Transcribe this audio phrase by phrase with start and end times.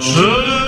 [0.00, 0.59] 十。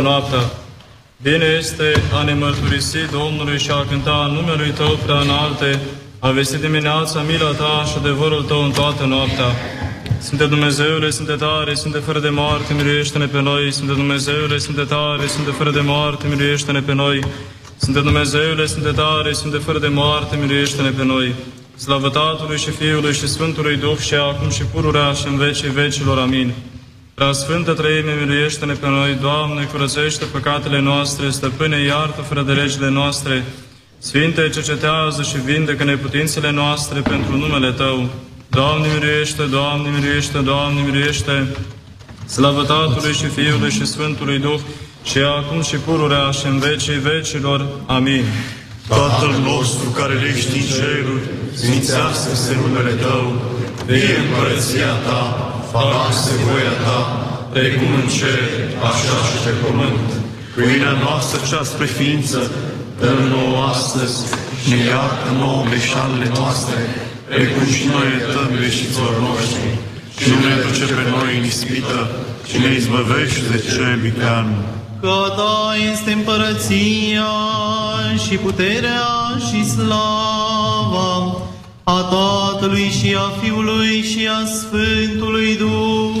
[0.00, 0.50] Noaptea.
[1.22, 5.80] Bine este a ne mărturisi Domnului și a cânta numele Tău prea înalte,
[6.18, 9.50] a vesti dimineața mila Ta și adevărul Tău în toată noaptea.
[10.18, 13.72] Sfinte Dumnezeule, Sfinte tare, Sfinte fără de moarte, miluiește-ne pe noi.
[13.72, 17.20] Sfinte Dumnezeule, Sfinte tare, Sfinte fără de moarte, miluiește-ne pe noi.
[17.76, 21.34] Sfinte Dumnezeule, Sfinte tare, Sfinte fără de moarte, miluiește-ne pe noi.
[21.76, 26.18] Slavă Tatălui și Fiului și Sfântului Duh și acum și pururea și în vecii vecilor.
[26.18, 26.52] Amin.
[27.20, 32.90] Prea Sfântă Trăime, miluiește-ne pe noi, Doamne, curățește păcatele noastre, stăpâne, iartă fără de legile
[32.90, 33.44] noastre.
[33.98, 38.08] Sfinte, cercetează și vindecă neputințele noastre pentru numele Tău.
[38.48, 41.46] Doamne, miluiește, Doamne, miluiește, Doamne, miluiește.
[42.26, 44.60] Slavă Tatălui și Fiului și Sfântului Duh
[45.04, 47.66] și acum și pururea și în vecii vecilor.
[47.86, 48.24] Amin.
[48.88, 53.42] Tatăl nostru care ești în ceruri, sfințească-se numele Tău,
[53.86, 56.98] vie împărăția Ta, facă-se voia Ta,
[57.54, 58.40] precum în cer,
[58.88, 60.08] așa și pe pământ.
[60.54, 62.40] Pâinea noastră cea spre ființă,
[63.00, 64.18] dă nouă astăzi
[64.60, 66.78] și ne iartă nouă greșalele noastre,
[67.34, 69.68] precum și noi iertăm greșiților noștri.
[70.20, 71.98] Și nu ne duce pe noi în ispită,
[72.48, 74.48] ci ne izbăvește de cel viclean.
[75.00, 75.56] Că a ta
[75.92, 77.32] este împărăția
[78.24, 79.08] și puterea
[79.46, 80.49] și slava
[81.90, 86.16] a Tatălui și a Fiului și a Sfântului Duh,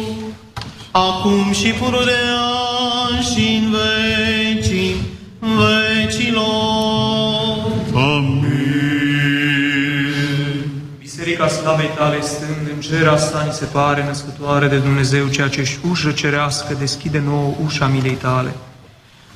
[0.90, 2.48] acum și pururea
[3.32, 4.96] și în vecii
[5.40, 6.42] vecilor.
[7.94, 8.50] Amin.
[10.98, 15.60] Biserica Slavei tale stând în cer, asta ni se pare născătoare de Dumnezeu, ceea ce
[15.60, 18.54] ești ușă cerească, deschide nouă ușa milei tale.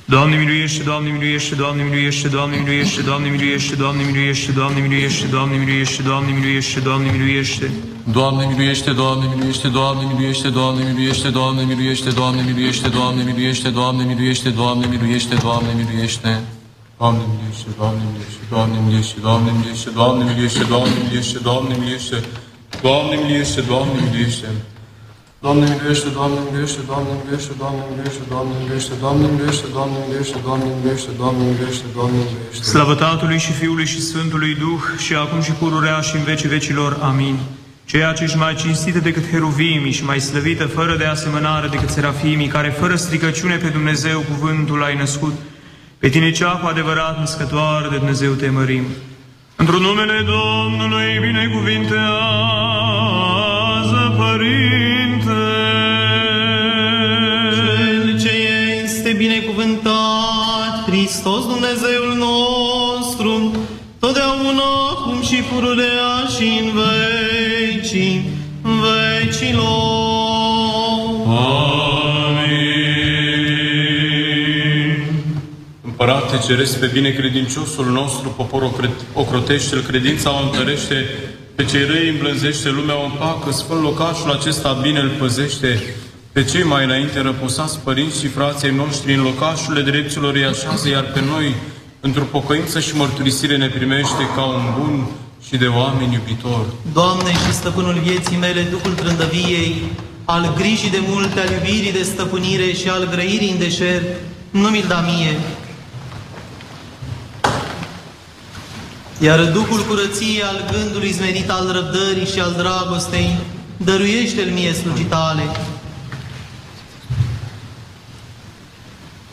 [0.07, 5.57] Doamne miluiește, Doamne miluiește, Doamne miluiește, Doamne miluiește, Doamne miluiește, Doamne miluiește, Doamne miluiește, Doamne
[5.57, 7.71] miluiește, Doamne miluiește, Doamne miluiește.
[8.11, 14.85] Doamne miluiește, Doamne miluiește, Doamne miluiește, Doamne miluiește, Doamne miluiește, Doamne miluiește, Doamne miluiește, Doamne
[14.85, 16.41] miluiește, Doamne miluiește, Doamne miluiește.
[16.97, 17.69] Doamne miluiește,
[18.49, 22.17] Doamne miluiește, Doamne miluiește, Doamne miluiește, Doamne miluiește, Doamne miluiește, Doamne miluiește,
[22.81, 24.47] Doamne miluiește, Doamne miluiește.
[25.45, 30.67] Doamne miluiește, Doamne miluiește, Doamne miluiește, Doamne miluiește, Doamne miluiește, Doamne miluiește, Doamne miluiește, Doamne
[30.75, 32.63] miluiește, Doamne miluiește, Doamne miluiește.
[32.63, 36.97] Slavă Tatălui și Fiului și Sfântului Duh și acum și pururea și în vecii vecilor.
[37.01, 37.35] Amin.
[37.85, 42.47] Ceea ce ești mai cinstită decât heruvimii și mai slăvită fără de asemănare decât serafimii,
[42.47, 45.33] care fără stricăciune pe Dumnezeu cuvântul ai născut,
[45.97, 48.83] pe tine cea cu adevărat născătoare de Dumnezeu te mărim.
[49.55, 54.84] Într-un numele Domnului binecuvintează, Părinte.
[76.35, 81.05] Împărate Ceresc pe binecredinciosul nostru, poporul ocrotește-l, credința o întărește,
[81.55, 85.83] pe cei răi îmblânzește, lumea o împacă, sfânt locașul acesta bine îl păzește,
[86.31, 91.03] pe cei mai înainte răposați părinți și frații noștri în locașurile dreptilor îi așează, iar
[91.13, 91.55] pe noi,
[91.99, 95.07] într-o pocăință și mărturisire ne primește ca un bun
[95.47, 96.65] și de oameni iubitor.
[96.93, 99.75] Doamne și stăpânul vieții mele, Duhul trândăviei,
[100.25, 104.07] al grijii de multe, al iubirii de stăpânire și al grăirii în deșert,
[104.49, 105.33] nu mi-l da mie.
[109.19, 113.37] Iar Duhul curăției al gândului zmenit al răbdării și al dragostei,
[113.77, 115.41] dăruiește-l mie slugitale.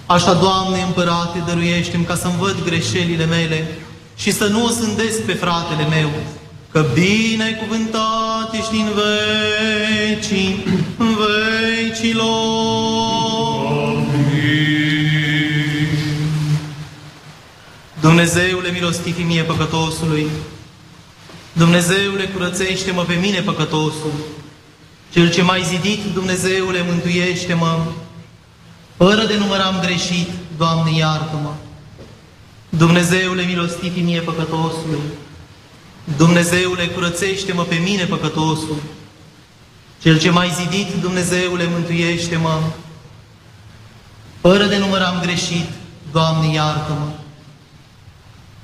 [0.06, 3.78] Așa, Doamne împărate, dăruiește-mi ca să-mi văd greșelile mele
[4.16, 6.10] și să nu o sândesc pe fratele meu,
[6.70, 10.64] că binecuvântat ești din vecii
[11.86, 13.21] vecilor.
[18.02, 20.26] Dumnezeule milostivii mie păcătosului,
[21.52, 24.12] Dumnezeule curățește-mă pe mine păcătosul,
[25.12, 27.84] Cel ce mai zidit, Dumnezeule, mântuiește-mă,
[28.96, 31.52] fără de număr am greșit, Doamne, iartă-mă.
[32.68, 35.02] Dumnezeule milostivii mie păcătosului,
[36.16, 38.76] Dumnezeule curățește-mă pe mine păcătosul,
[40.00, 42.60] Cel ce mai zidit, Dumnezeule, mântuiește-mă,
[44.40, 45.68] fără de număr am greșit,
[46.12, 47.21] Doamne, iartă-mă.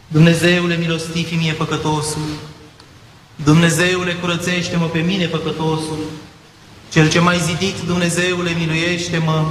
[0.08, 2.28] Dumnezeule milostivii mie păcătosul,
[3.44, 5.98] Dumnezeule curățește-mă pe mine păcătosul,
[6.92, 9.44] Cel ce mai zidit, Dumnezeule, miluiește-mă,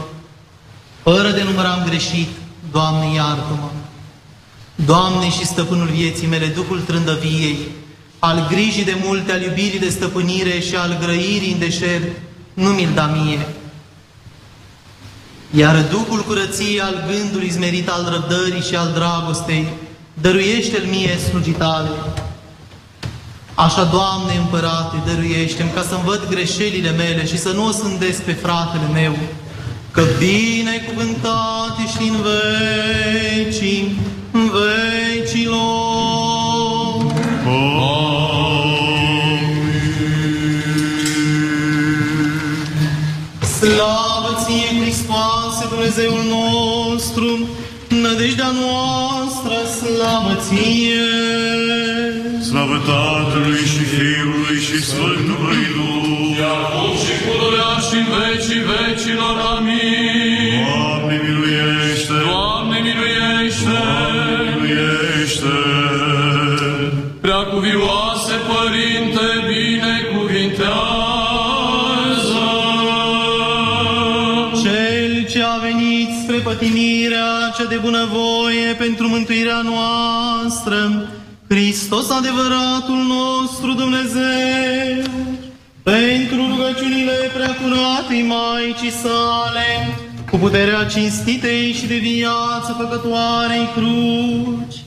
[1.04, 2.28] fără de număr am greșit,
[2.72, 3.70] Doamne, iartă-mă.
[4.76, 7.58] Doamne și stăpânul vieții mele, Duhul trândăviei,
[8.20, 12.08] al grijii de multe, al iubirii de stăpânire și al grăirii în deșert,
[12.54, 13.48] nu mi-l da mie.
[15.52, 19.68] Iar Duhul curăției al gândului zmerit al răbdării și al dragostei,
[20.22, 21.90] dăruiește-l mie slugitale.
[23.56, 28.34] Așa, Doamne împărate, dăruiește-mi ca să-mi văd greșelile mele și să nu o sândesc pe
[28.34, 29.18] fratele meu,
[29.92, 34.00] că binecuvântat ești în vecii
[34.32, 35.68] vecilor.
[43.60, 47.48] Slavă ție, Hristoase, Dumnezeul nostru,
[48.06, 51.10] nădejdea noastră, slavă ție!
[52.50, 55.98] Slavă Tatălui și Fiului și Sfântului Duh!
[56.54, 59.36] Acum și pururea și în vecii vecilor.
[59.56, 60.66] Amin.
[60.68, 62.18] Doamne miluiește!
[62.30, 63.80] Doamne miluiește!
[64.62, 65.56] Miluiește!
[67.22, 70.97] Prea cuvioase Părinte, binecuvintează!
[76.60, 81.10] Venit spre pătimirea cea de bunăvoie pentru mântuirea noastră,
[81.50, 85.12] Hristos adevăratul nostru Dumnezeu,
[85.84, 89.98] pentru rugăciunile preacuratei Maicii sale,
[90.30, 94.78] cu puterea cinstitei și de viață făcătoarei cruci,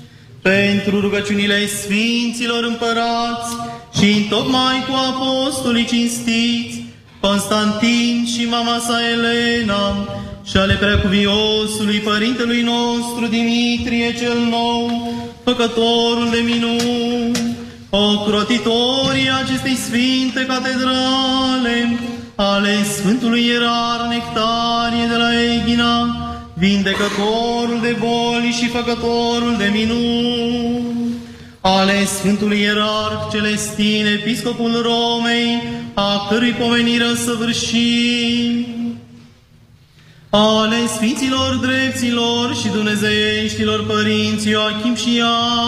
[0.42, 3.52] pentru rugăciunile Sfinților Împărați
[3.98, 6.84] și tocmai cu apostolii cinstiți,
[7.20, 10.08] Constantin și mama sa Elena,
[10.44, 15.12] și ale preacuviosului Părintelui nostru Dimitrie cel Nou,
[15.44, 17.56] făcătorul de minuni,
[17.90, 21.98] ocrotitorii acestei sfinte catedrale,
[22.34, 26.16] ale Sfântului Ierar Nectarie de la Eghina,
[26.54, 31.14] vindecătorul de boli și făcătorul de minuni,
[31.60, 35.62] ale Sfântului Ierarh Celestin, Episcopul Romei,
[35.94, 38.79] a cărui pomenire săvârșim,
[40.30, 45.22] ale Sfinților Drepților și Dumnezeieștilor Părinți Ioachim și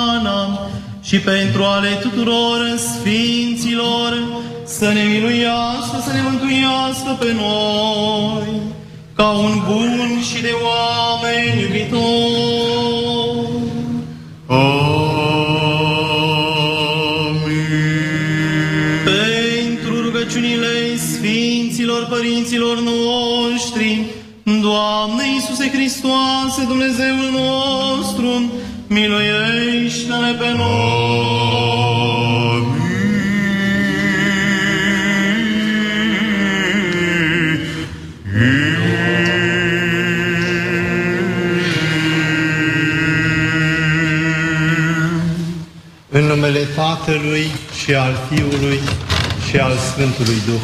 [0.09, 0.71] Ana,
[1.03, 4.23] și pentru ale tuturor Sfinților,
[4.65, 8.61] să ne miluiască, să ne mântuiască pe noi,
[9.15, 12.32] ca un bun și de oameni iubitor.
[26.73, 28.53] Dumnezeul nostru,
[28.87, 30.71] miluiește-ne pe noi.
[46.09, 47.51] În numele Tatălui
[47.85, 48.81] și al Fiului
[49.49, 50.61] și al Sfântului Duh.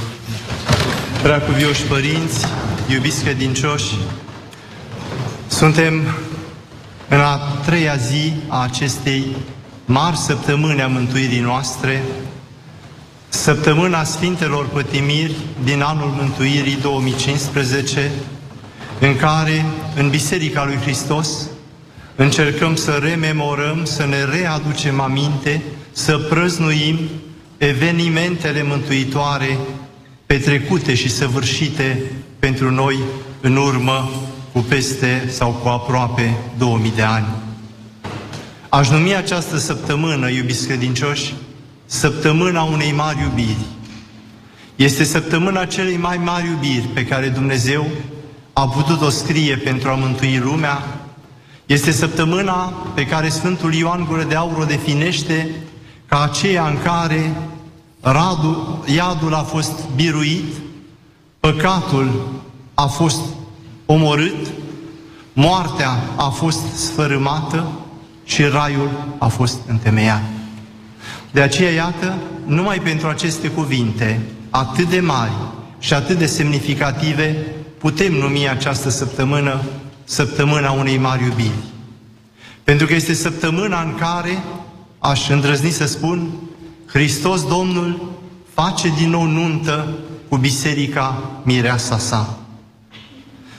[1.23, 2.47] Preacuvioși părinți,
[2.93, 3.95] iubiți credincioși,
[5.59, 6.03] suntem
[7.09, 9.37] în a treia zi a acestei
[9.85, 12.03] mari săptămâni a mântuirii noastre,
[13.29, 18.11] săptămâna Sfintelor Pătimiri din anul mântuirii 2015,
[19.01, 19.65] în care,
[19.97, 21.29] în Biserica lui Hristos,
[22.17, 26.99] încercăm să rememorăm, să ne readucem aminte, să prăznuim
[27.57, 29.59] evenimentele mântuitoare
[30.27, 32.03] petrecute și săvârșite
[32.39, 32.99] pentru noi
[33.41, 34.11] în urmă
[34.59, 37.27] cu peste sau cu aproape 2000 de ani.
[38.69, 41.35] Aș numi această săptămână, iubiți credincioși,
[41.87, 43.67] săptămâna unei mari iubiri.
[44.77, 47.87] Este săptămâna celei mai mari iubiri pe care Dumnezeu
[48.53, 50.83] a putut-o scrie pentru a mântui lumea.
[51.67, 55.51] Este săptămâna pe care Sfântul Ioan Gură de Aur o definește
[56.07, 57.37] ca aceea în care
[58.01, 60.53] radul, iadul a fost biruit,
[61.41, 62.29] păcatul
[62.75, 63.21] a fost
[63.91, 64.47] omorât,
[65.33, 67.73] moartea a fost sfărâmată
[68.25, 70.23] și raiul a fost întemeiat.
[71.31, 74.21] De aceea, iată, numai pentru aceste cuvinte
[74.51, 75.33] atât de mari
[75.79, 77.37] și atât de semnificative,
[77.79, 79.63] putem numi această săptămână
[80.05, 81.65] săptămâna unei mari iubiri.
[82.65, 84.43] Pentru că este săptămâna în care,
[84.99, 86.29] aș îndrăzni să spun,
[86.87, 88.13] Hristos Domnul
[88.55, 89.89] face din nou nuntă
[90.29, 92.39] cu biserica mireasa sa.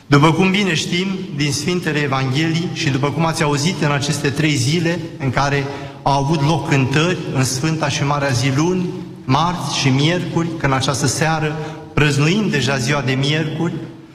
[0.10, 4.56] După cum bine știm din Sfintele Evanghelii și după cum ați auzit în aceste trei
[4.56, 5.64] zile în care
[6.04, 8.86] au avut loc cântări în Sfânta și Marea Zi luni,
[9.26, 11.56] marți și miercuri, că în această seară
[11.94, 13.74] prăznuim deja ziua de miercuri,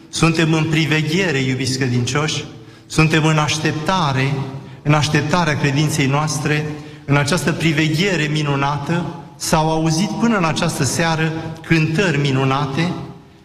[0.08, 2.44] suntem în priveghere, iubiți credincioși,
[2.86, 4.34] suntem în așteptare,
[4.82, 6.64] în așteptarea credinței noastre,
[7.04, 9.04] în această priveghere minunată,
[9.36, 11.32] s-au auzit până în această seară
[11.66, 12.92] cântări minunate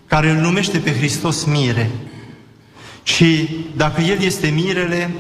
[0.08, 1.90] care îl numește pe Hristos mire.
[3.16, 5.12] Și dacă El este mirele,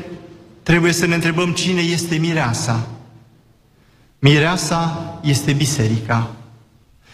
[0.64, 2.88] trebuie să ne întrebăm cine este mireasa.
[4.20, 6.32] Mireasa este biserica.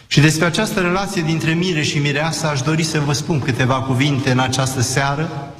[0.08, 4.32] Și despre această relație dintre mire și mireasa aș dori să vă spun câteva cuvinte
[4.32, 5.54] în această seară,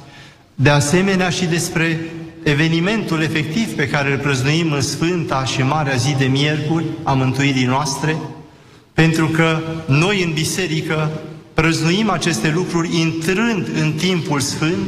[0.54, 2.10] de asemenea și despre
[2.42, 7.64] evenimentul efectiv pe care îl prăznuim în Sfânta și Marea Zi de Miercuri a mântuirii
[7.64, 8.16] noastre,
[8.92, 11.20] pentru că noi în biserică
[11.56, 14.86] prăznuim aceste lucruri intrând în timpul sfânt,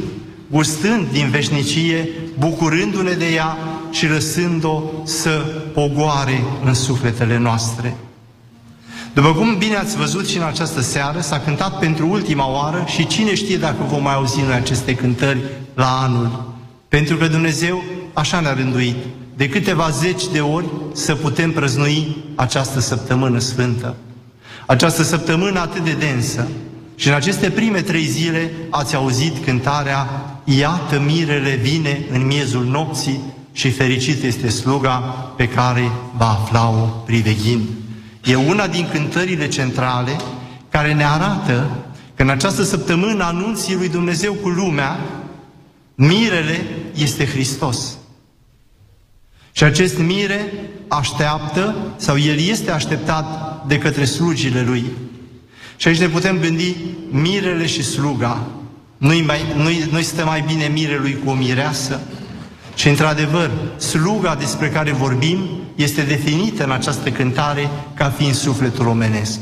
[0.51, 3.57] gustând din veșnicie, bucurându-ne de ea
[3.91, 5.29] și lăsând-o să
[5.73, 7.97] pogoare în sufletele noastre.
[9.13, 13.07] După cum bine ați văzut și în această seară, s-a cântat pentru ultima oară și
[13.07, 15.39] cine știe dacă vom mai auzi noi aceste cântări
[15.73, 16.53] la anul.
[16.87, 18.97] Pentru că Dumnezeu așa ne-a rânduit,
[19.35, 23.95] de câteva zeci de ori să putem prăznui această săptămână sfântă.
[24.69, 26.47] Această săptămână atât de densă.
[26.95, 30.07] Și în aceste prime trei zile ați auzit cântarea
[30.43, 33.19] Iată mirele vine în miezul nopții
[33.51, 34.97] și fericit este sluga
[35.37, 37.67] pe care va afla-o priveghind.
[38.23, 40.15] E una din cântările centrale
[40.69, 41.69] care ne arată
[42.15, 44.99] că în această săptămână anunții lui Dumnezeu cu lumea,
[45.95, 47.97] mirele este Hristos.
[49.51, 50.53] Și acest mire
[50.87, 54.85] așteaptă, sau el este așteptat de către slugile lui.
[55.75, 56.75] Și aici ne putem gândi
[57.09, 58.47] mirele și sluga.
[58.97, 61.99] Nu-i, mai, nu-i, nu stă mai bine mirelui cu o mireasă?
[62.75, 65.39] Și într-adevăr, sluga despre care vorbim
[65.75, 69.39] este definită în această cântare ca fiind sufletul omenesc.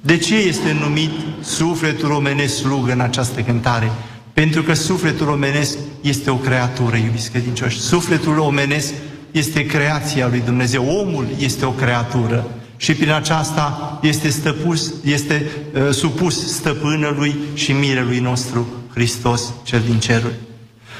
[0.00, 3.90] De ce este numit sufletul omenesc slugă în această cântare?
[4.32, 7.78] Pentru că sufletul omenesc este o creatură, iubiți credincioși.
[7.80, 8.92] Sufletul omenesc
[9.30, 10.98] este creația lui Dumnezeu.
[11.00, 12.46] Omul este o creatură
[12.76, 19.98] și prin aceasta este, stăpus, este uh, supus stăpânului și mirelui nostru, Hristos cel din
[19.98, 20.34] ceruri.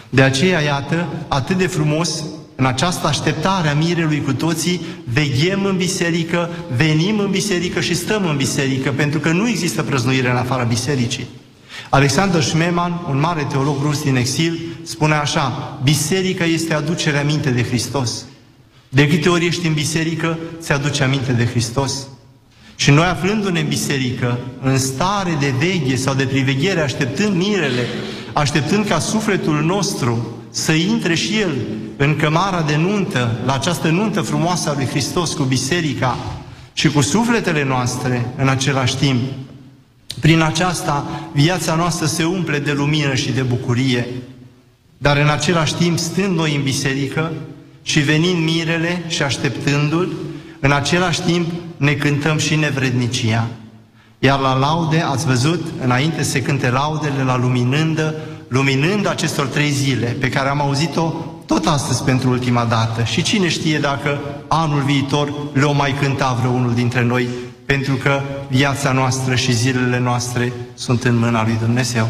[0.08, 2.24] De aceea, iată, atât de frumos,
[2.56, 4.80] în această așteptare a mirelui cu toții,
[5.12, 10.30] veghem în biserică, venim în biserică și stăm în biserică, pentru că nu există prăznuire
[10.30, 11.26] în afara bisericii.
[11.90, 17.62] Alexander Schmemann, un mare teolog rus din exil, spune așa, biserica este aducerea minte de
[17.62, 18.24] Hristos.
[18.88, 22.06] De câte ori ești în biserică, ți aduce aminte de Hristos.
[22.76, 27.86] Și noi aflându-ne în biserică, în stare de veghe sau de priveghere, așteptând mirele,
[28.32, 31.56] așteptând ca sufletul nostru să intre și el
[31.96, 36.16] în cămara de nuntă, la această nuntă frumoasă a lui Hristos cu biserica
[36.72, 39.20] și cu sufletele noastre în același timp,
[40.20, 44.06] prin aceasta, viața noastră se umple de lumină și de bucurie,
[44.98, 47.32] dar în același timp, stând noi în biserică
[47.86, 50.12] și venind mirele și așteptându-l,
[50.60, 53.46] în același timp ne cântăm și nevrednicia.
[54.18, 58.14] Iar la laude, ați văzut, înainte se cânte laudele la luminândă,
[58.48, 61.12] luminând acestor trei zile, pe care am auzit-o
[61.46, 63.04] tot astăzi pentru ultima dată.
[63.04, 67.28] Și cine știe dacă anul viitor le-o mai cânta vreunul dintre noi,
[67.66, 72.08] pentru că viața noastră și zilele noastre sunt în mâna lui Dumnezeu.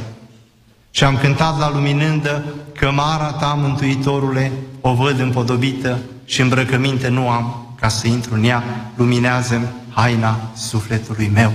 [0.97, 2.45] Și am cântat la luminândă,
[2.79, 8.63] cămara ta, Mântuitorule, o văd împodobită și îmbrăcăminte nu am ca să intru în ea,
[8.95, 11.53] luminează haina sufletului meu.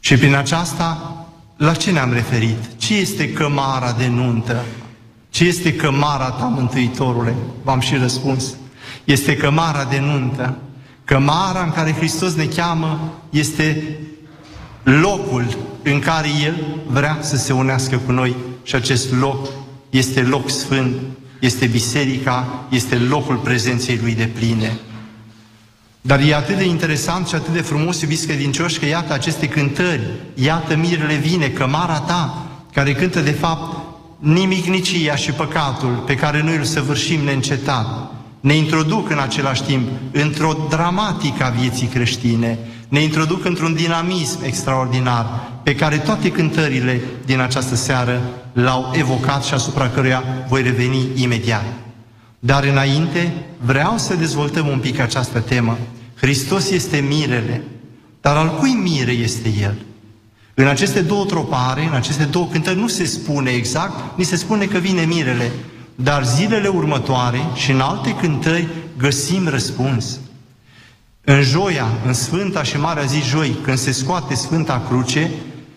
[0.00, 1.16] Și prin aceasta,
[1.56, 2.76] la ce ne-am referit?
[2.76, 4.64] Ce este cămara de nuntă?
[5.30, 7.34] Ce este cămara ta, Mântuitorule?
[7.62, 8.54] V-am și răspuns.
[9.04, 10.56] Este cămara de nuntă.
[11.04, 13.96] Cămara în care Hristos ne cheamă este
[14.82, 16.54] locul în care El
[16.86, 19.48] vrea să se unească cu noi și acest loc
[19.90, 20.94] este loc sfânt,
[21.40, 24.78] este biserica, este locul prezenței Lui de pline.
[26.00, 30.10] Dar e atât de interesant și atât de frumos, iubiți credincioși, că iată aceste cântări,
[30.34, 33.76] iată mirele vine, cămara ta, care cântă de fapt
[34.18, 40.66] nimicnicia și păcatul pe care noi îl săvârșim neîncetat, ne introduc în același timp într-o
[40.68, 42.58] dramatică a vieții creștine,
[42.92, 48.20] ne introduc într-un dinamism extraordinar pe care toate cântările din această seară
[48.52, 51.64] l-au evocat și asupra căruia voi reveni imediat.
[52.38, 53.32] Dar înainte
[53.64, 55.78] vreau să dezvoltăm un pic această temă.
[56.16, 57.62] Hristos este mirele,
[58.20, 59.74] dar al cui mire este El?
[60.54, 64.64] În aceste două tropare, în aceste două cântări, nu se spune exact, ni se spune
[64.64, 65.52] că vine mirele,
[65.94, 70.18] dar zilele următoare și în alte cântări găsim răspuns.
[71.24, 75.30] În joia, în Sfânta și Marea Zi Joi, când se scoate Sfânta Cruce,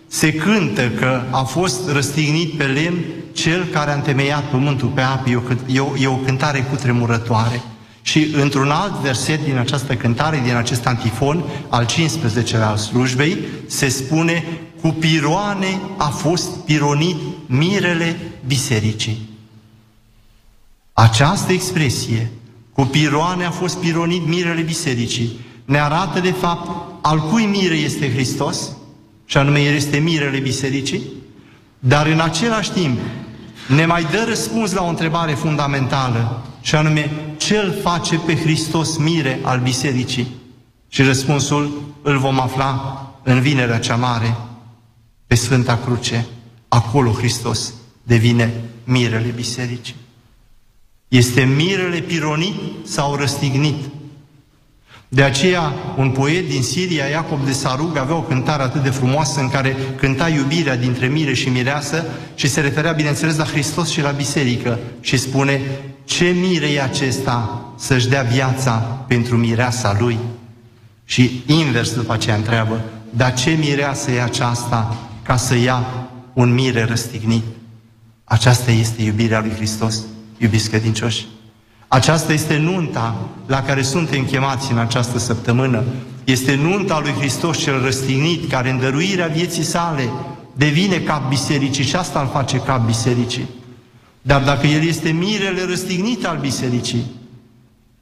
[0.06, 2.98] se cântă că a fost răstignit pe lemn
[3.32, 5.28] cel care a întemeiat pământul pe apă.
[5.28, 7.62] E o, e o, e o cântare cu tremurătoare.
[8.02, 13.88] Și într-un alt verset din această cântare, din acest antifon, al 15-lea al slujbei, se
[13.88, 14.44] spune
[14.80, 19.28] cu piroane a fost pironit mirele bisericii.
[20.92, 22.30] Această expresie,
[22.76, 26.70] cu piroane a fost pironit mirele bisericii, ne arată de fapt
[27.02, 28.76] al cui mire este Hristos,
[29.24, 31.02] și anume El este mirele bisericii,
[31.78, 32.98] dar în același timp
[33.68, 38.96] ne mai dă răspuns la o întrebare fundamentală, și anume, ce îl face pe Hristos
[38.96, 40.26] mire al bisericii?
[40.88, 44.36] Și răspunsul îl vom afla în vinerea cea mare,
[45.26, 46.26] pe Sfânta Cruce.
[46.68, 49.94] Acolo Hristos devine mirele bisericii.
[51.08, 53.84] Este mirele pironit sau răstignit.
[55.08, 59.40] De aceea, un poet din Siria, Iacob de Sarug, avea o cântare atât de frumoasă
[59.40, 64.00] în care cânta iubirea dintre mire și mireasă și se referea, bineînțeles, la Hristos și
[64.00, 65.60] la biserică și spune
[66.04, 68.72] ce mire e acesta să-și dea viața
[69.08, 70.18] pentru mireasa lui?
[71.04, 75.86] Și invers după aceea întreabă, dar ce mireasă e aceasta ca să ia
[76.32, 77.44] un mire răstignit?
[78.24, 80.02] Aceasta este iubirea lui Hristos,
[80.38, 81.26] iubiți credincioși.
[81.88, 85.82] Aceasta este nunta la care suntem chemați în această săptămână.
[86.24, 90.10] Este nunta lui Hristos cel răstignit, care în dăruirea vieții sale
[90.52, 93.48] devine cap bisericii și asta îl face cap bisericii.
[94.22, 97.04] Dar dacă El este mirele răstignit al bisericii,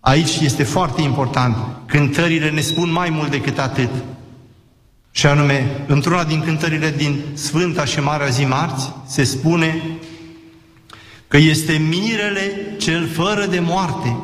[0.00, 1.56] aici este foarte important.
[1.86, 3.90] Cântările ne spun mai mult decât atât.
[5.10, 9.82] Și anume, într-una din cântările din Sfânta și Marea Zi Marți, se spune
[11.34, 14.16] că este mirele cel fără de moarte.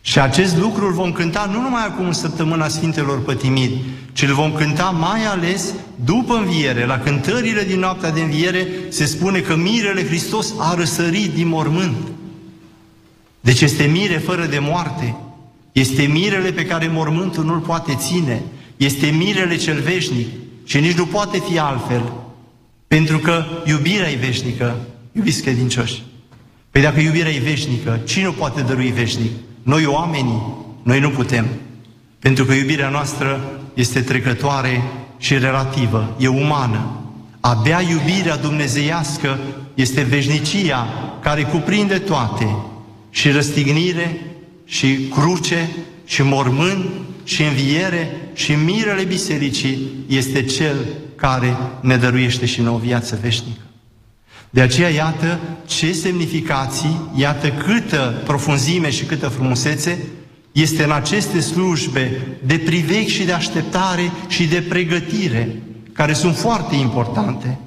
[0.00, 3.80] Și acest lucru îl vom cânta nu numai acum în săptămâna Sfintelor Pătimiri,
[4.12, 5.74] ci îl vom cânta mai ales
[6.04, 6.86] după înviere.
[6.86, 11.96] La cântările din noaptea de înviere se spune că mirele Hristos a răsărit din mormânt.
[13.40, 15.16] Deci este mire fără de moarte.
[15.72, 18.42] Este mirele pe care mormântul nu-l poate ține.
[18.76, 20.28] Este mirele cel veșnic
[20.64, 22.12] și nici nu poate fi altfel.
[22.86, 24.76] Pentru că iubirea e veșnică,
[25.12, 26.02] iubiți credincioși.
[26.70, 29.30] Păi dacă iubirea e veșnică, cine nu poate dărui veșnic?
[29.62, 30.42] Noi oamenii,
[30.82, 31.46] noi nu putem.
[32.18, 34.82] Pentru că iubirea noastră este trecătoare
[35.18, 37.00] și relativă, e umană.
[37.40, 39.38] Abia iubirea dumnezeiască
[39.74, 40.86] este veșnicia
[41.22, 42.56] care cuprinde toate,
[43.10, 44.20] și răstignire,
[44.64, 45.70] și cruce,
[46.04, 46.90] și mormânt,
[47.24, 50.76] și înviere, și mirele bisericii este Cel
[51.16, 53.60] care ne dăruiește și nouă viață veșnică.
[54.50, 59.98] De aceea, iată ce semnificații, iată câtă profunzime și câtă frumusețe
[60.52, 66.74] este în aceste slujbe de privec și de așteptare și de pregătire, care sunt foarte
[66.74, 67.58] importante.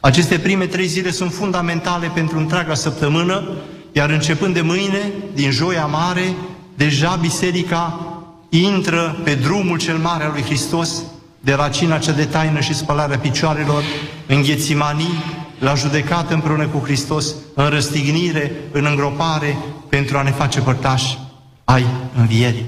[0.00, 3.48] Aceste prime trei zile sunt fundamentale pentru întreaga săptămână,
[3.92, 6.34] iar începând de mâine, din Joia Mare,
[6.76, 8.00] deja Biserica
[8.48, 11.02] intră pe drumul cel mare al lui Hristos,
[11.40, 13.82] de racina cea de taină și spălarea picioarelor,
[14.26, 15.24] în ghețimanii,
[15.58, 21.18] la judecată împreună cu Hristos, în răstignire, în îngropare, pentru a ne face părtași
[21.64, 22.66] ai învierii.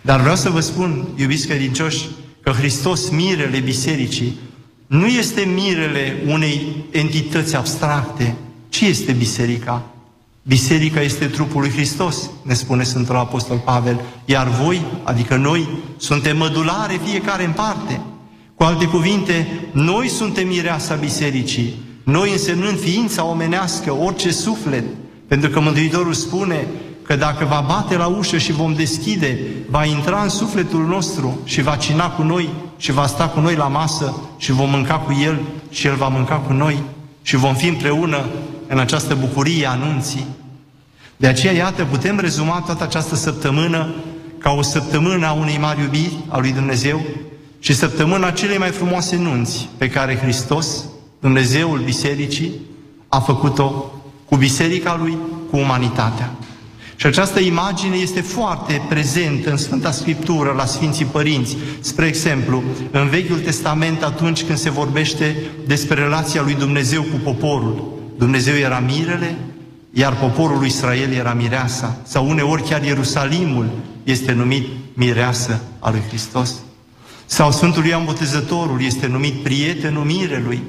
[0.00, 2.08] Dar vreau să vă spun, iubiți credincioși,
[2.42, 4.38] că Hristos, mirele bisericii,
[4.86, 8.36] nu este mirele unei entități abstracte,
[8.68, 9.84] ci este biserica.
[10.42, 16.36] Biserica este trupul lui Hristos, ne spune Sfântul Apostol Pavel, iar voi, adică noi, suntem
[16.36, 18.00] mădulare fiecare în parte.
[18.56, 24.84] Cu alte cuvinte, noi suntem mireasa bisericii, noi însemnând ființa omenească, orice suflet,
[25.28, 26.66] pentru că Mântuitorul spune
[27.02, 29.38] că dacă va bate la ușă și vom deschide,
[29.70, 33.54] va intra în sufletul nostru și va cina cu noi și va sta cu noi
[33.54, 35.40] la masă și vom mânca cu El
[35.70, 36.82] și El va mânca cu noi
[37.22, 38.24] și vom fi împreună
[38.66, 40.26] în această bucurie anunții.
[41.16, 43.94] De aceea, iată, putem rezuma toată această săptămână
[44.38, 47.00] ca o săptămână a unei mari iubiri a lui Dumnezeu
[47.58, 50.84] și săptămâna celei mai frumoase nunți pe care Hristos,
[51.20, 52.52] Dumnezeul Bisericii,
[53.08, 53.92] a făcut-o
[54.24, 55.18] cu biserica lui,
[55.50, 56.30] cu umanitatea.
[56.96, 61.56] Și această imagine este foarte prezentă în Sfânta Scriptură, la Sfinții Părinți.
[61.80, 67.98] Spre exemplu, în Vechiul Testament, atunci când se vorbește despre relația lui Dumnezeu cu poporul,
[68.18, 69.36] Dumnezeu era mirele,
[69.92, 71.96] iar poporul lui Israel era mireasa.
[72.02, 73.68] Sau uneori chiar Ierusalimul
[74.04, 76.54] este numit mireasă a lui Hristos.
[77.26, 80.62] Sau Sfântul Ioan Botezătorul este numit prietenul mirelui.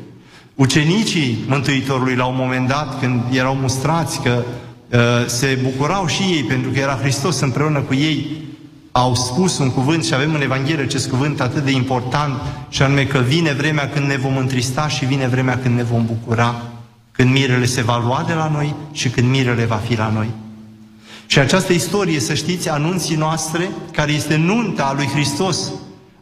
[0.55, 4.43] Ucenicii Mântuitorului la un moment dat, când erau mustrați că
[4.91, 8.45] uh, se bucurau și ei pentru că era Hristos împreună cu ei,
[8.91, 13.05] au spus un cuvânt și avem în Evanghelie acest cuvânt atât de important și anume
[13.05, 16.61] că vine vremea când ne vom întrista și vine vremea când ne vom bucura,
[17.11, 20.29] când mirele se va lua de la noi și când mirele va fi la noi.
[21.25, 25.71] Și această istorie, să știți, anunții noastre, care este nunta a lui Hristos,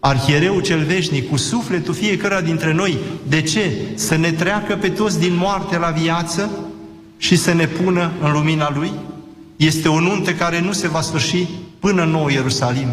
[0.05, 2.97] arhiereu cel veșnic, cu sufletul fiecare dintre noi.
[3.27, 3.71] De ce?
[3.95, 6.49] Să ne treacă pe toți din moarte la viață
[7.17, 8.91] și să ne pună în lumina Lui?
[9.55, 11.47] Este o nuntă care nu se va sfârși
[11.79, 12.87] până în Nou Ierusalim.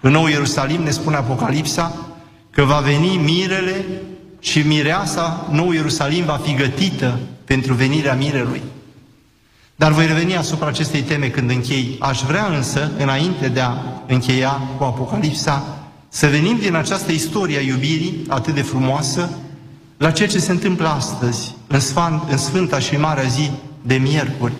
[0.00, 2.06] În Nou Ierusalim ne spune Apocalipsa
[2.50, 3.84] că va veni mirele
[4.40, 8.62] și mireasa Nou Ierusalim va fi gătită pentru venirea mirelui.
[9.76, 11.96] Dar voi reveni asupra acestei teme când închei.
[12.00, 13.72] Aș vrea însă, înainte de a
[14.06, 15.75] încheia cu Apocalipsa,
[16.16, 19.30] să venim din această istorie a iubirii atât de frumoasă
[19.96, 23.50] la ceea ce se întâmplă astăzi, în, Sfânt, în Sfânta și Marea Zi
[23.82, 24.52] de Miercuri.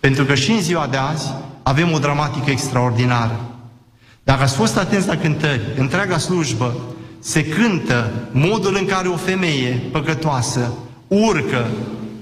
[0.00, 3.40] Pentru că și în ziua de azi avem o dramatică extraordinară.
[4.24, 6.74] Dacă ați fost atenți la cântări, întreaga slujbă
[7.18, 10.72] se cântă modul în care o femeie păcătoasă
[11.06, 11.66] urcă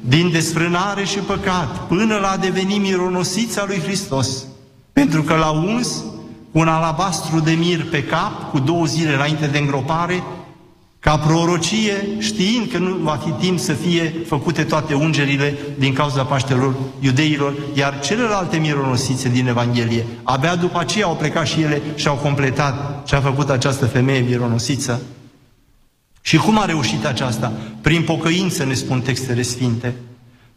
[0.01, 4.45] din desfrânare și păcat până la a deveni mironosița lui Hristos.
[4.93, 6.16] Pentru că l-a uns cu
[6.57, 10.23] un alabastru de mir pe cap, cu două zile înainte de îngropare,
[10.99, 16.23] ca prorocie, știind că nu va fi timp să fie făcute toate ungerile din cauza
[16.25, 22.09] Paștelor iudeilor, iar celelalte mironosițe din Evanghelie, abia după aceea au plecat și ele și
[22.09, 25.03] au completat ce a făcut această femeie mironosiță.
[26.21, 27.53] Și cum a reușit aceasta?
[27.81, 29.95] Prin pocăință, ne spun textele sfinte.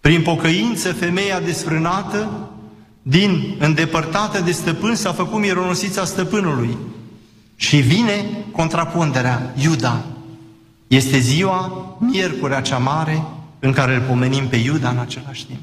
[0.02, 2.50] Prin pocăință, femeia desfrânată,
[3.02, 6.78] din îndepărtată de stăpân, s-a făcut mironosița stăpânului.
[7.56, 10.06] Și vine contraponderea, Iuda.
[10.88, 13.24] Este ziua, miercurea cea mare,
[13.60, 15.60] în care îl pomenim pe Iuda în același timp.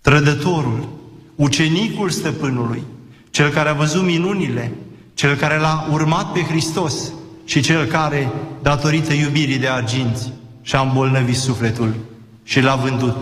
[0.00, 0.88] Trădătorul,
[1.34, 2.82] ucenicul stăpânului,
[3.30, 4.72] cel care a văzut minunile,
[5.14, 7.12] cel care l-a urmat pe Hristos
[7.44, 11.94] și cel care, datorită iubirii de arginți, și-a îmbolnăvit sufletul
[12.42, 13.16] și l-a vândut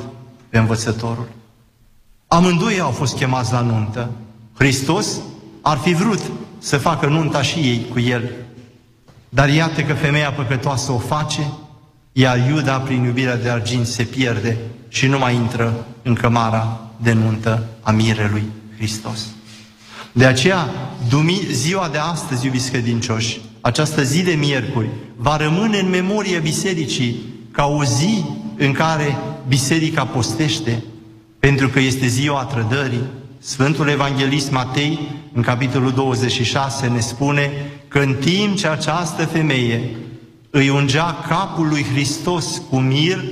[0.48, 1.29] pe învățătorul.
[2.28, 4.10] Amândoi au fost chemați la nuntă.
[4.54, 5.20] Hristos
[5.60, 6.20] ar fi vrut
[6.58, 8.30] să facă nunta și ei cu el.
[9.28, 11.52] Dar iată că femeia păcătoasă o face,
[12.12, 14.56] iar Iuda, prin iubirea de argint, se pierde
[14.88, 18.44] și nu mai intră în cămara de nuntă a mirelui
[18.76, 19.26] Hristos.
[20.12, 20.68] De aceea,
[21.50, 27.66] ziua de astăzi, iubiți credincioși, această zi de miercuri, va rămâne în memoria bisericii ca
[27.66, 28.24] o zi
[28.56, 29.16] în care
[29.48, 30.84] biserica postește,
[31.38, 33.05] pentru că este ziua trădării.
[33.38, 34.98] Sfântul Evanghelist Matei,
[35.33, 37.51] în capitolul 26, ne spune
[37.88, 39.96] că în timp ce această femeie
[40.51, 43.24] îi ungea capul lui Hristos cu mir,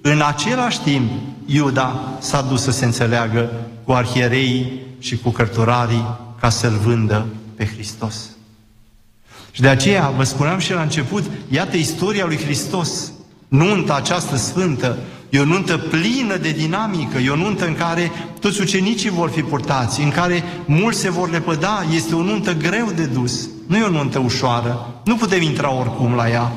[0.00, 1.10] în același timp
[1.46, 3.50] Iuda s-a dus să se înțeleagă
[3.84, 6.06] cu arhiereii și cu cărturarii
[6.40, 8.30] ca să-L vândă pe Hristos.
[9.50, 13.12] Și de aceea, vă spuneam și la început, iată istoria lui Hristos,
[13.48, 14.98] nunta această sfântă,
[15.30, 18.10] E o nuntă plină de dinamică, e o nuntă în care
[18.40, 22.90] toți ucenicii vor fi purtați, în care mulți se vor lepăda, este o nuntă greu
[22.96, 23.48] de dus.
[23.66, 26.52] Nu e o nuntă ușoară, nu putem intra oricum la ea.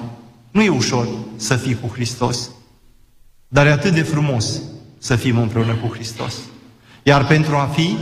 [0.52, 2.50] Nu e ușor să fii cu Hristos,
[3.48, 4.62] dar e atât de frumos
[4.98, 6.34] să fim împreună cu Hristos.
[7.04, 7.98] Iar pentru a fi,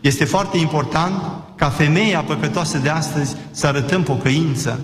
[0.00, 1.22] este foarte important
[1.56, 4.80] ca femeia păcătoasă de astăzi să arătăm pocăință.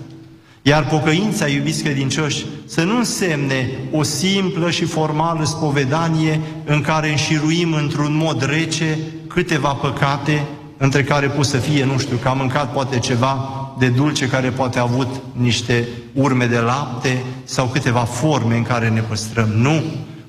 [0.61, 7.73] Iar pocăința, iubiți credincioși, să nu însemne o simplă și formală spovedanie în care înșiruim
[7.73, 8.97] într-un mod rece
[9.27, 10.45] câteva păcate,
[10.77, 14.49] între care pot să fie, nu știu, că am mâncat poate ceva de dulce care
[14.49, 19.49] poate a avut niște urme de lapte sau câteva forme în care ne păstrăm.
[19.55, 19.83] Nu!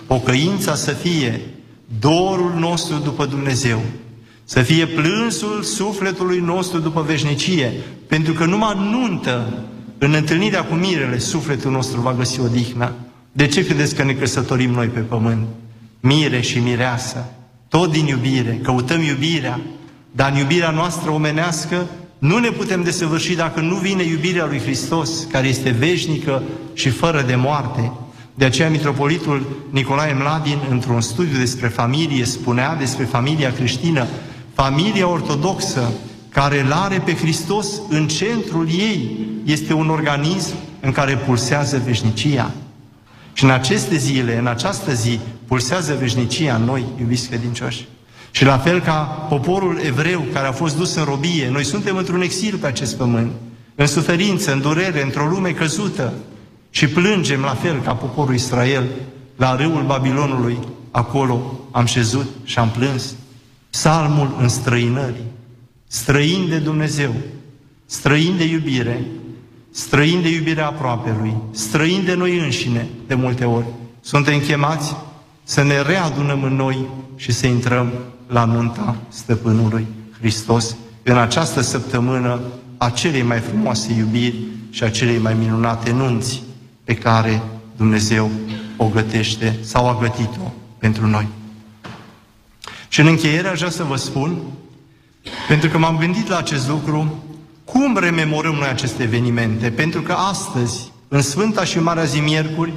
[0.07, 1.41] Pocăința să fie
[1.99, 3.81] dorul nostru după Dumnezeu,
[4.45, 7.73] să fie plânsul sufletului nostru după veșnicie,
[8.07, 9.53] pentru că numai nuntă,
[10.05, 12.93] în întâlnirea cu mirele, sufletul nostru va găsi odihnă.
[13.33, 15.47] De ce credeți că ne căsătorim noi pe pământ?
[16.01, 17.25] Mire și mireasă,
[17.69, 19.61] tot din iubire, căutăm iubirea,
[20.11, 21.87] dar în iubirea noastră omenească
[22.19, 27.23] nu ne putem desăvârși dacă nu vine iubirea lui Hristos, care este veșnică și fără
[27.23, 27.93] de moarte.
[28.35, 34.07] De aceea Mitropolitul Nicolae Mladin, într-un studiu despre familie, spunea despre familia creștină,
[34.55, 35.93] familia ortodoxă,
[36.33, 42.51] care îl are pe Hristos în centrul ei, este un organism în care pulsează veșnicia.
[43.33, 47.87] Și în aceste zile, în această zi, pulsează veșnicia în noi, iubiți credincioși.
[48.31, 52.23] Și la fel ca poporul evreu care a fost dus în robie, noi suntem într-un
[52.23, 53.31] exil pe acest pământ,
[53.75, 56.13] în suferință, în durere, într-o lume căzută
[56.71, 58.85] și plângem la fel ca poporul Israel
[59.37, 60.59] la râul Babilonului,
[60.91, 63.15] acolo am șezut și am plâns.
[63.71, 64.49] Psalmul în
[65.93, 67.15] străinării, străin de Dumnezeu,
[67.87, 69.05] străin de iubire,
[69.71, 73.67] străin de iubirea aproapelui, străin de noi înșine, de multe ori.
[74.01, 74.97] Suntem chemați
[75.45, 76.87] să ne readunăm în noi
[77.17, 77.93] și să intrăm
[78.27, 79.87] la nunta Stăpânului
[80.19, 82.41] Hristos în această săptămână
[82.77, 84.37] a celei mai frumoase iubiri
[84.71, 86.43] și a celei mai minunate nunți
[86.85, 87.43] pe care
[87.77, 88.31] Dumnezeu
[88.77, 91.29] o gătește sau a gătit-o pentru noi.
[92.89, 94.37] Și în încheiere aș vrea să vă spun,
[95.49, 97.25] pentru că m-am gândit la acest lucru,
[97.65, 99.71] cum rememorăm noi aceste evenimente?
[99.71, 102.73] Pentru că astăzi, în Sfânta și Marea Zi Miercuri,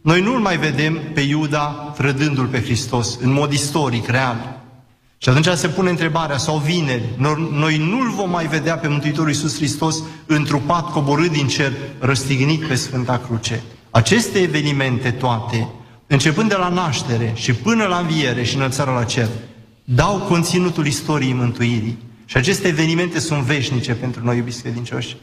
[0.00, 4.60] noi nu-L mai vedem pe Iuda trădându-L pe Hristos, în mod istoric, real.
[5.18, 7.02] Și atunci se pune întrebarea, sau vineri,
[7.52, 12.74] noi nu-L vom mai vedea pe Mântuitorul Iisus Hristos întrupat, coborât din cer, răstignit pe
[12.74, 13.62] Sfânta Cruce.
[13.90, 15.68] Aceste evenimente toate,
[16.06, 19.28] începând de la naștere și până la înviere și înălțarea la cer,
[19.88, 21.98] dau conținutul istoriei mântuirii.
[22.24, 25.16] Și aceste evenimente sunt veșnice pentru noi, iubiți credincioși.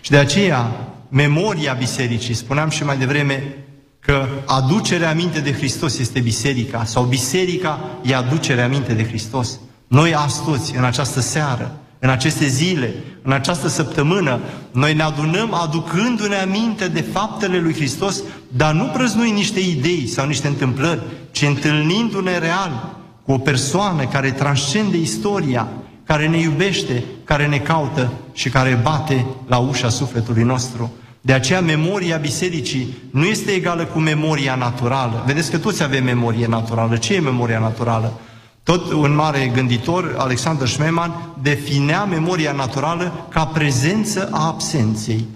[0.00, 0.70] Și de aceea,
[1.08, 3.56] memoria bisericii, spuneam și mai devreme,
[4.00, 9.58] că aducerea aminte de Hristos este biserica sau biserica e aducerea aminte de Hristos.
[9.86, 14.40] Noi astăzi, în această seară, în aceste zile, în această săptămână,
[14.70, 20.26] noi ne adunăm aducându-ne aminte de faptele lui Hristos, dar nu prăznui niște idei sau
[20.26, 21.00] niște întâmplări,
[21.30, 25.68] ci întâlnindu-ne real cu o persoană care transcende istoria,
[26.04, 30.92] care ne iubește, care ne caută și care bate la ușa sufletului nostru.
[31.20, 35.22] De aceea memoria bisericii nu este egală cu memoria naturală.
[35.26, 36.96] Vedeți că toți avem memorie naturală.
[36.96, 38.20] Ce e memoria naturală?
[38.62, 45.26] Tot un mare gânditor, Alexander Schmemann, definea memoria naturală ca prezență a absenței.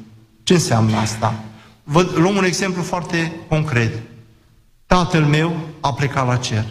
[0.42, 1.34] Ce înseamnă asta?
[1.84, 3.98] Vă luăm un exemplu foarte concret.
[4.86, 6.64] Tatăl meu a plecat la cer.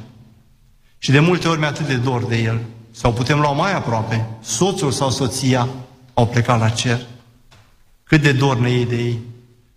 [0.98, 2.60] Și de multe ori mi-a atât de dor de el.
[2.92, 4.28] Sau putem lua mai aproape.
[4.42, 5.68] Soțul sau soția
[6.14, 7.00] au plecat la cer.
[8.04, 9.20] Cât de dor ne e de ei.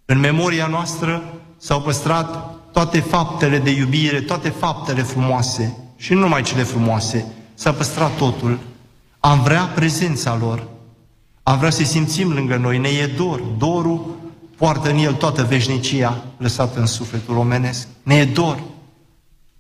[0.04, 6.42] În memoria noastră s-au păstrat toate faptele de iubire, toate faptele frumoase și nu numai
[6.42, 7.26] cele frumoase.
[7.54, 8.58] S-a păstrat totul.
[9.20, 10.66] Am vrea prezența lor.
[11.42, 12.78] Am vrea să simțim lângă noi.
[12.78, 13.40] Ne e dor.
[13.40, 14.16] Dorul
[14.56, 17.88] poartă în el toată veșnicia lăsată în sufletul omenesc.
[18.02, 18.62] Ne e dor.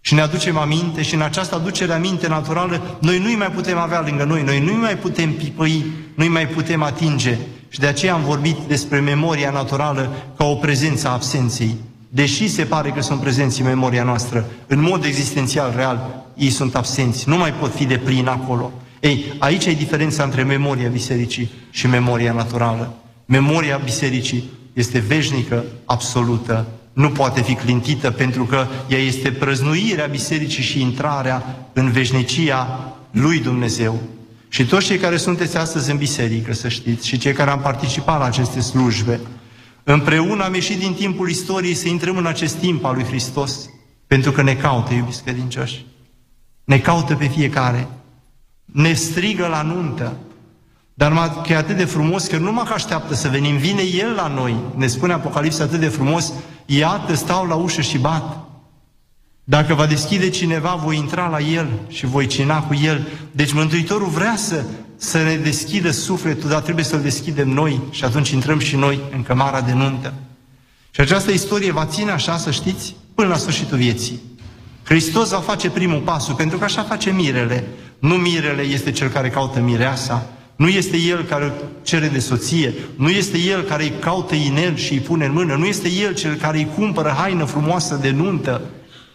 [0.00, 4.02] Și ne aducem aminte și în această aducere aminte naturală, noi nu-i mai putem avea
[4.06, 5.84] lângă noi, noi nu-i mai putem pipăi,
[6.14, 7.38] nu-i mai putem atinge.
[7.68, 11.74] Și de aceea am vorbit despre memoria naturală ca o prezență a absenței.
[12.08, 16.74] Deși se pare că sunt prezenți în memoria noastră, în mod existențial real, ei sunt
[16.74, 18.72] absenți, nu mai pot fi de plin acolo.
[19.00, 22.94] Ei, aici e diferența între memoria bisericii și memoria naturală.
[23.26, 30.62] Memoria bisericii este veșnică, absolută, nu poate fi clintită pentru că ea este prăznuirea bisericii
[30.62, 34.00] și intrarea în veșnicia lui Dumnezeu.
[34.48, 38.18] Și toți cei care sunteți astăzi în biserică, să știți, și cei care am participat
[38.18, 39.20] la aceste slujbe,
[39.84, 43.70] împreună am ieșit din timpul istoriei să intrăm în acest timp al lui Hristos,
[44.06, 45.86] pentru că ne caută, iubiți credincioși.
[46.64, 47.88] Ne caută pe fiecare.
[48.64, 50.16] Ne strigă la nuntă.
[51.00, 54.14] Dar că e atât de frumos că nu numai că așteaptă să venim, vine El
[54.14, 54.56] la noi.
[54.74, 56.32] Ne spune Apocalipsa atât de frumos,
[56.66, 58.38] iată, stau la ușă și bat.
[59.44, 63.06] Dacă va deschide cineva, voi intra la El și voi cina cu El.
[63.30, 64.64] Deci Mântuitorul vrea să,
[64.96, 69.22] să ne deschidă sufletul, dar trebuie să-L deschidem noi și atunci intrăm și noi în
[69.22, 70.12] cămara de nuntă.
[70.90, 74.20] Și această istorie va ține așa, să știți, până la sfârșitul vieții.
[74.84, 77.68] Hristos va face primul pasul, pentru că așa face mirele.
[77.98, 80.26] Nu mirele este cel care caută mireasa,
[80.60, 81.52] nu este el care
[81.82, 85.54] cere de soție, nu este el care îi caută inel și îi pune în mână,
[85.54, 88.60] nu este el cel care îi cumpără haină frumoasă de nuntă,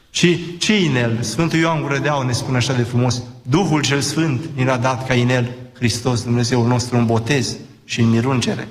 [0.10, 0.28] ci
[0.58, 1.18] ce inel?
[1.22, 5.14] Sfântul Ioan Gurădeau ne spune așa de frumos, Duhul cel Sfânt ni l-a dat ca
[5.14, 8.68] inel Hristos, Dumnezeul nostru, în botez și în mirungere.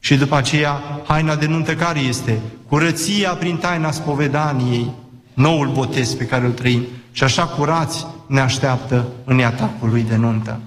[0.00, 2.40] Și după aceea, haina de nuntă care este?
[2.68, 4.90] Curăția prin taina spovedaniei,
[5.34, 6.82] noul botez pe care îl trăim.
[7.12, 10.60] Și așa curați ne așteaptă în atacul lui de nuntă.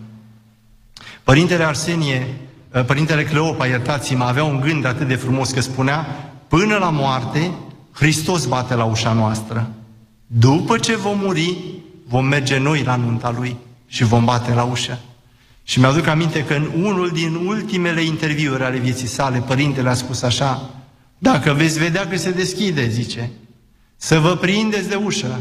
[1.23, 2.27] Părintele Arsenie,
[2.73, 6.07] ă, Părintele Cleopa, iertați-mă, avea un gând atât de frumos că spunea,
[6.47, 7.51] până la moarte,
[7.93, 9.71] Hristos bate la ușa noastră.
[10.27, 11.57] După ce vom muri,
[12.07, 13.57] vom merge noi la nunta Lui
[13.87, 14.99] și vom bate la ușă.
[15.63, 20.21] Și mi-aduc aminte că în unul din ultimele interviuri ale vieții sale, Părintele a spus
[20.21, 20.69] așa,
[21.17, 23.31] dacă veți vedea că se deschide, zice,
[23.95, 25.39] să vă prindeți de ușă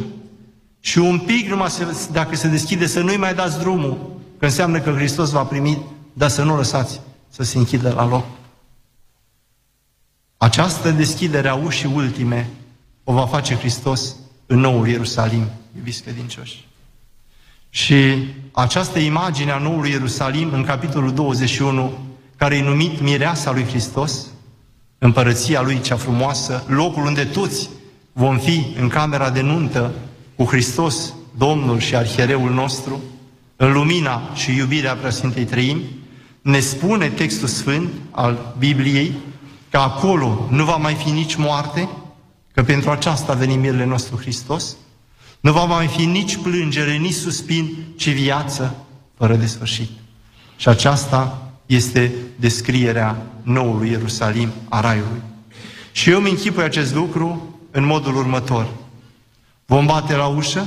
[0.80, 4.80] și un pic numai să, dacă se deschide să nu-i mai dați drumul, că înseamnă
[4.80, 5.78] că Hristos va primi,
[6.12, 8.24] dar să nu lăsați să se închidă la loc.
[10.36, 12.48] Această deschidere a ușii ultime
[13.04, 14.16] o va face Hristos
[14.46, 16.68] în noul Ierusalim, iubiți credincioși.
[17.70, 21.92] Și această imagine a noului Ierusalim, în capitolul 21,
[22.36, 24.26] care e numit Mireasa lui Hristos,
[24.98, 27.68] împărăția lui cea frumoasă, locul unde toți
[28.12, 29.92] vom fi în camera de nuntă
[30.36, 33.11] cu Hristos, Domnul și Arhiereul nostru, în
[33.66, 35.82] lumina și iubirea Preasfintei Trăimi,
[36.42, 39.12] ne spune textul sfânt al Bibliei
[39.70, 41.88] că acolo nu va mai fi nici moarte,
[42.54, 44.76] că pentru aceasta a venit mirele nostru Hristos,
[45.40, 48.74] nu va mai fi nici plângere, nici suspin, ci viață
[49.16, 49.90] fără de sfârșit.
[50.56, 55.22] Și aceasta este descrierea noului Ierusalim, a Raiului.
[55.92, 58.66] Și eu îmi închipui acest lucru în modul următor.
[59.66, 60.66] Vom bate la ușă,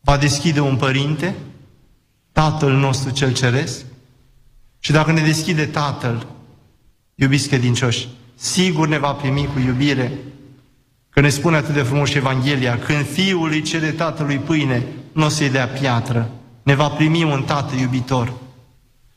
[0.00, 1.34] va deschide un părinte,
[2.36, 3.84] Tatăl nostru cel ceresc,
[4.78, 6.26] și dacă ne deschide Tatăl,
[7.14, 10.12] iubiți credincioși, sigur ne va primi cu iubire,
[11.10, 15.28] că ne spune atât de frumos Evanghelia, când Fiul îi cere Tatălui pâine, nu o
[15.28, 16.30] să-i dea piatră,
[16.62, 18.32] ne va primi un Tată iubitor.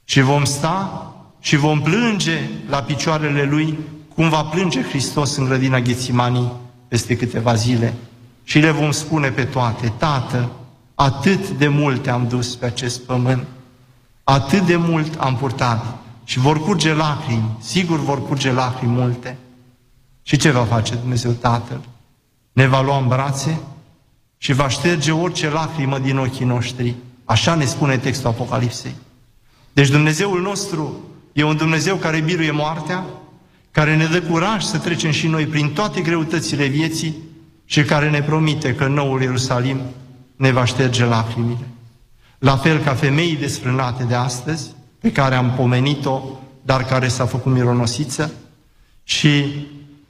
[0.03, 3.77] Și vom sta și vom plânge la picioarele Lui,
[4.15, 6.51] cum va plânge Hristos în grădina Ghețimanii
[6.87, 7.93] peste câteva zile.
[8.43, 10.49] Și le vom spune pe toate, Tată,
[11.01, 13.47] atât de multe am dus pe acest pământ,
[14.23, 19.37] atât de mult am purtat și vor curge lacrimi, sigur vor curge lacrimi multe.
[20.23, 21.81] Și ce va face Dumnezeu Tatăl?
[22.51, 23.59] Ne va lua în brațe
[24.37, 26.95] și va șterge orice lacrimă din ochii noștri.
[27.25, 28.95] Așa ne spune textul Apocalipsei.
[29.73, 30.99] Deci Dumnezeul nostru
[31.33, 33.05] e un Dumnezeu care biruie moartea,
[33.71, 37.15] care ne dă curaj să trecem și noi prin toate greutățile vieții
[37.65, 39.79] și care ne promite că noul Ierusalim
[40.39, 41.67] ne va șterge lacrimile.
[42.37, 46.21] La fel ca femeii desfrânate de astăzi, pe care am pomenit-o,
[46.61, 48.33] dar care s-a făcut mironosiță,
[49.03, 49.43] și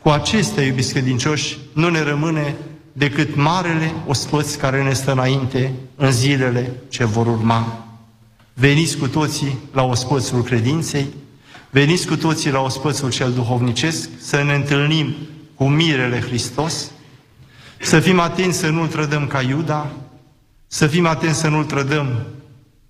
[0.01, 2.55] cu acestea, iubiți credincioși, nu ne rămâne
[2.93, 7.85] decât marele ospăț care ne stă înainte în zilele ce vor urma.
[8.53, 11.07] Veniți cu toții la ospățul credinței,
[11.69, 15.15] veniți cu toții la ospățul cel duhovnicesc, să ne întâlnim
[15.55, 16.91] cu mirele Hristos,
[17.79, 19.91] să fim atenți să nu-L trădăm ca Iuda,
[20.71, 22.25] să fim atenți să nu-L trădăm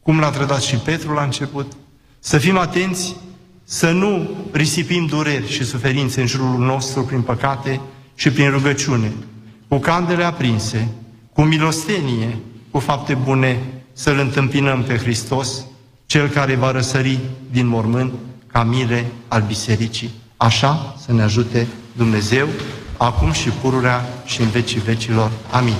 [0.03, 1.71] cum l-a trădat și Petru la început,
[2.19, 3.15] să fim atenți
[3.63, 7.82] să nu risipim dureri și suferințe în jurul nostru prin păcate
[8.15, 9.11] și prin rugăciune,
[9.67, 10.88] cu candele aprinse,
[11.34, 12.38] cu milostenie,
[12.71, 13.59] cu fapte bune,
[13.93, 15.63] să-L întâmpinăm pe Hristos,
[16.05, 17.19] Cel care va răsări
[17.51, 18.13] din mormânt
[18.47, 20.09] ca mire al bisericii.
[20.38, 22.47] Așa să ne ajute Dumnezeu,
[22.97, 25.32] acum și pururea și în vecii vecilor.
[25.51, 25.75] Amin.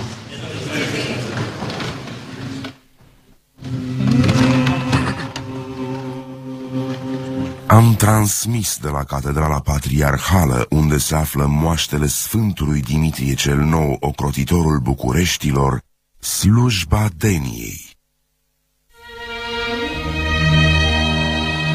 [7.72, 14.80] Am transmis de la Catedrala Patriarhală, unde se află moaștele Sfântului Dimitrie cel Nou, ocrotitorul
[14.80, 15.82] Bucureștilor,
[16.20, 17.89] slujba Deniei.